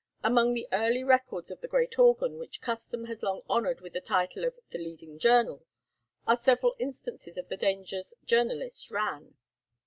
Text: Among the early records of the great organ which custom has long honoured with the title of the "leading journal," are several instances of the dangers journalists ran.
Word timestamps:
Among 0.23 0.55
the 0.55 0.67
early 0.71 1.03
records 1.03 1.51
of 1.51 1.61
the 1.61 1.67
great 1.67 1.99
organ 1.99 2.39
which 2.39 2.59
custom 2.59 3.05
has 3.05 3.21
long 3.21 3.43
honoured 3.47 3.81
with 3.81 3.93
the 3.93 4.01
title 4.01 4.45
of 4.45 4.55
the 4.71 4.79
"leading 4.79 5.19
journal," 5.19 5.63
are 6.25 6.35
several 6.37 6.75
instances 6.79 7.37
of 7.37 7.49
the 7.49 7.55
dangers 7.57 8.15
journalists 8.25 8.89
ran. 8.89 9.35